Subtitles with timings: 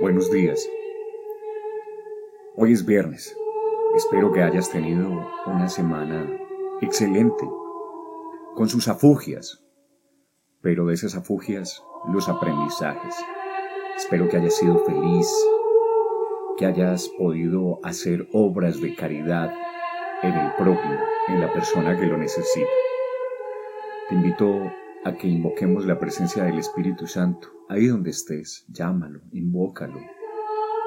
[0.00, 0.70] Buenos días.
[2.54, 3.36] Hoy es viernes.
[3.96, 6.38] Espero que hayas tenido una semana
[6.80, 7.44] excelente,
[8.54, 9.60] con sus afugias,
[10.60, 11.82] pero de esas afugias
[12.12, 13.16] los aprendizajes.
[13.96, 15.26] Espero que hayas sido feliz,
[16.58, 19.52] que hayas podido hacer obras de caridad
[20.22, 22.70] en el prójimo, en la persona que lo necesita.
[24.08, 24.72] Te invito
[25.08, 27.48] a que invoquemos la presencia del Espíritu Santo.
[27.68, 30.00] Ahí donde estés, llámalo, invócalo.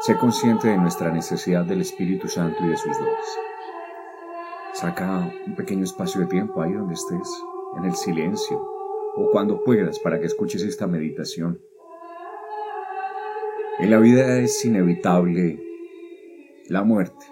[0.00, 3.38] Sé consciente de nuestra necesidad del Espíritu Santo y de sus dones.
[4.72, 7.28] Saca un pequeño espacio de tiempo ahí donde estés,
[7.76, 8.60] en el silencio,
[9.16, 11.60] o cuando puedas para que escuches esta meditación.
[13.78, 15.60] En la vida es inevitable
[16.68, 17.26] la muerte.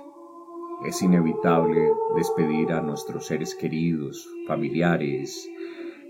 [0.87, 5.49] Es inevitable despedir a nuestros seres queridos, familiares,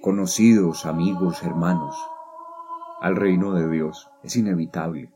[0.07, 1.97] conocidos, amigos, hermanos,
[3.01, 4.09] al reino de Dios.
[4.23, 5.11] Es inevitable.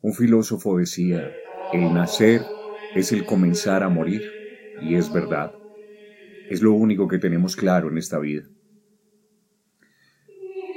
[0.00, 1.30] Un filósofo decía,
[1.70, 2.40] el nacer
[2.94, 4.22] es el comenzar a morir,
[4.80, 5.52] y es verdad.
[6.48, 8.44] Es lo único que tenemos claro en esta vida.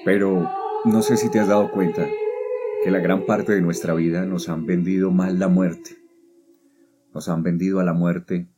[0.03, 0.51] Pero
[0.83, 2.05] no sé si te has dado cuenta
[2.83, 5.91] que la gran parte de nuestra vida nos han vendido mal la muerte.
[7.13, 8.49] Nos han vendido a la muerte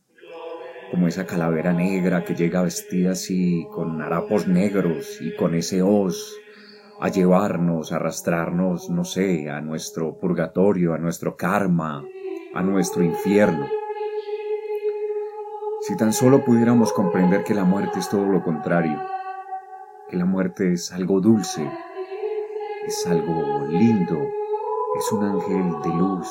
[0.90, 6.36] como esa calavera negra que llega vestida así con harapos negros y con ese hoz
[7.00, 12.04] a llevarnos, a arrastrarnos, no sé, a nuestro purgatorio, a nuestro karma,
[12.54, 13.66] a nuestro infierno.
[15.80, 19.00] Si tan solo pudiéramos comprender que la muerte es todo lo contrario,
[20.10, 21.66] que la muerte es algo dulce,
[22.86, 24.18] es algo lindo,
[24.98, 26.28] es un ángel de luz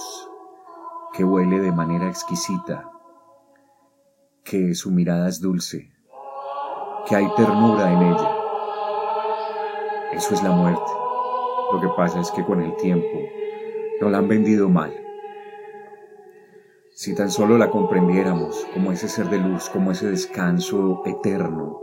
[1.13, 2.91] que huele de manera exquisita,
[4.49, 5.91] que su mirada es dulce,
[7.07, 8.35] que hay ternura en ella.
[10.13, 10.91] Eso es la muerte.
[11.71, 13.19] Lo que pasa es que con el tiempo
[14.01, 14.91] nos la han vendido mal.
[16.95, 21.79] Si tan solo la comprendiéramos como ese ser de luz, como ese descanso eterno,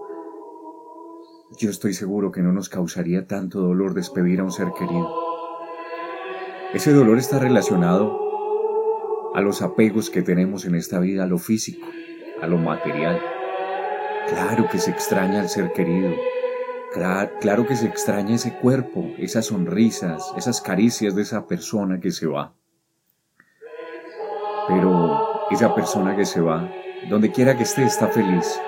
[1.59, 5.09] yo estoy seguro que no nos causaría tanto dolor despedir a un ser querido.
[6.75, 8.19] Ese dolor está relacionado
[9.35, 11.87] a los apegos que tenemos en esta vida, a lo físico,
[12.41, 13.21] a lo material.
[14.29, 16.15] Claro que se extraña al ser querido.
[17.41, 22.27] Claro que se extraña ese cuerpo, esas sonrisas, esas caricias de esa persona que se
[22.27, 22.55] va.
[24.69, 26.71] Pero esa persona que se va,
[27.09, 28.61] donde quiera que esté, está feliz.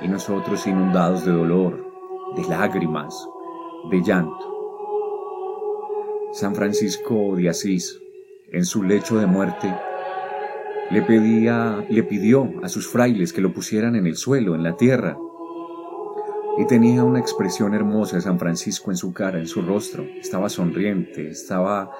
[0.00, 1.84] Y nosotros inundados de dolor,
[2.36, 3.14] de lágrimas,
[3.90, 4.56] de llanto.
[6.32, 8.00] San Francisco de Asís,
[8.50, 9.74] en su lecho de muerte,
[10.90, 14.76] le, pedía, le pidió a sus frailes que lo pusieran en el suelo, en la
[14.76, 15.18] tierra.
[16.56, 20.04] Y tenía una expresión hermosa de San Francisco en su cara, en su rostro.
[20.20, 21.90] Estaba sonriente, estaba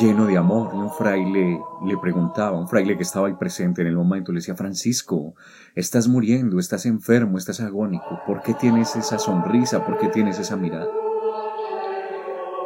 [0.00, 0.70] lleno de amor.
[0.72, 4.38] Y un fraile le preguntaba, un fraile que estaba ahí presente en el momento, le
[4.38, 5.34] decía, Francisco,
[5.74, 8.20] estás muriendo, estás enfermo, estás agónico.
[8.24, 9.84] ¿Por qué tienes esa sonrisa?
[9.84, 10.86] ¿Por qué tienes esa mirada?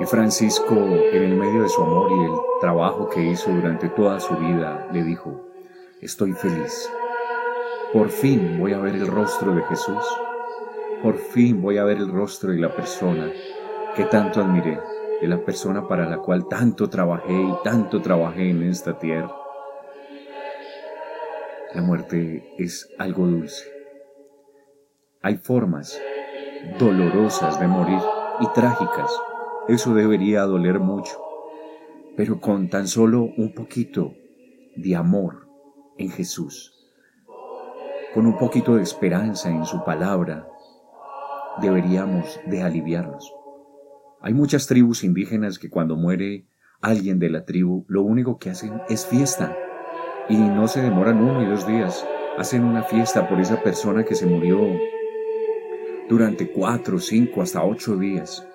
[0.00, 4.20] Y Francisco, en el medio de su amor y el trabajo que hizo durante toda
[4.20, 5.47] su vida, le dijo,
[6.00, 6.90] estoy feliz.
[7.92, 10.04] Por fin voy a ver el rostro de Jesús.
[11.02, 13.30] Por fin voy a ver el rostro de la persona
[13.96, 14.78] que tanto admiré,
[15.20, 19.34] de la persona para la cual tanto trabajé y tanto trabajé en esta tierra.
[21.74, 23.64] La muerte es algo dulce.
[25.22, 26.00] Hay formas
[26.78, 28.00] dolorosas de morir
[28.40, 29.10] y trágicas.
[29.68, 31.20] Eso debería doler mucho.
[32.16, 34.14] Pero con tan solo un poquito
[34.76, 35.47] de amor
[35.98, 36.74] en Jesús,
[38.14, 40.48] con un poquito de esperanza en su palabra,
[41.60, 43.34] deberíamos de aliviarnos.
[44.20, 46.46] Hay muchas tribus indígenas que cuando muere
[46.80, 49.56] alguien de la tribu, lo único que hacen es fiesta.
[50.28, 52.06] Y no se demoran uno y dos días.
[52.36, 54.58] Hacen una fiesta por esa persona que se murió
[56.08, 58.46] durante cuatro, cinco, hasta ocho días.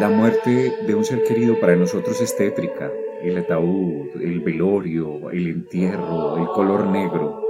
[0.00, 2.90] La muerte de un ser querido para nosotros es tétrica.
[3.24, 7.40] El ataúd, el velorio, el entierro, el color negro.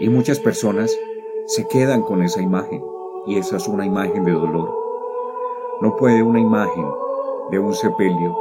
[0.00, 0.94] Y muchas personas
[1.46, 2.82] se quedan con esa imagen.
[3.26, 4.74] Y esa es una imagen de dolor.
[5.80, 6.84] No puede una imagen
[7.50, 8.36] de un sepelio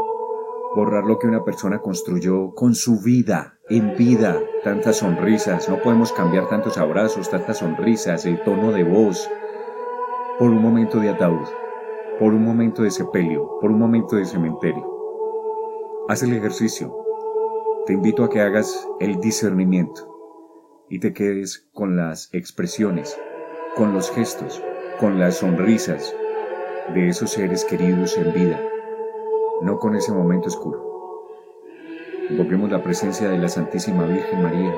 [0.76, 5.70] borrar lo que una persona construyó con su vida, en vida, tantas sonrisas.
[5.70, 9.30] No podemos cambiar tantos abrazos, tantas sonrisas, el tono de voz,
[10.40, 11.48] por un momento de ataúd
[12.20, 15.03] por un momento de sepelio, por un momento de cementerio.
[16.10, 16.94] Haz el ejercicio.
[17.86, 23.18] Te invito a que hagas el discernimiento y te quedes con las expresiones,
[23.78, 24.62] con los gestos,
[25.00, 26.14] con las sonrisas
[26.94, 28.60] de esos seres queridos en vida.
[29.62, 31.30] no con ese momento oscuro.
[32.30, 34.76] Invoquemos la presencia de la Santísima Virgen María,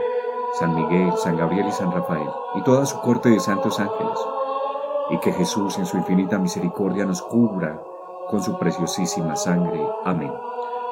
[0.59, 4.19] San Miguel, San Gabriel y San Rafael, y toda su corte de santos ángeles,
[5.09, 7.81] y que Jesús en su infinita misericordia nos cubra
[8.29, 9.81] con su preciosísima sangre.
[10.03, 10.31] Amén.